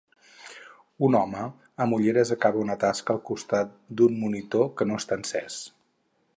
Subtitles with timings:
[1.07, 1.43] Un home
[1.85, 5.63] amb ulleres acaba una tasca al costat d'un monitor que no està encès